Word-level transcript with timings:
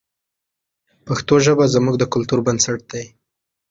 پښتو 1.05 1.35
ژبه 1.45 1.65
زموږ 1.75 1.95
د 1.99 2.03
کلتور 2.13 2.39
بنسټ 2.47 2.79
دی. 2.91 3.05